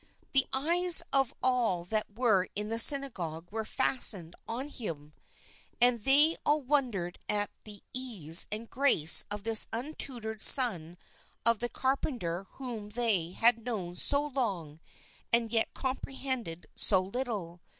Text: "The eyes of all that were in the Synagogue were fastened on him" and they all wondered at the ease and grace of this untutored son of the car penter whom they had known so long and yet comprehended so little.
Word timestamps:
"The 0.33 0.47
eyes 0.51 1.03
of 1.13 1.31
all 1.43 1.83
that 1.85 2.17
were 2.17 2.47
in 2.55 2.69
the 2.69 2.79
Synagogue 2.79 3.45
were 3.51 3.63
fastened 3.63 4.33
on 4.47 4.67
him" 4.69 5.13
and 5.79 6.03
they 6.03 6.37
all 6.43 6.59
wondered 6.59 7.19
at 7.29 7.51
the 7.65 7.83
ease 7.93 8.47
and 8.51 8.67
grace 8.67 9.25
of 9.29 9.43
this 9.43 9.67
untutored 9.71 10.41
son 10.41 10.97
of 11.45 11.59
the 11.59 11.69
car 11.69 11.97
penter 11.97 12.47
whom 12.53 12.89
they 12.89 13.33
had 13.33 13.63
known 13.63 13.93
so 13.95 14.25
long 14.25 14.79
and 15.31 15.53
yet 15.53 15.75
comprehended 15.75 16.65
so 16.73 16.99
little. 17.03 17.61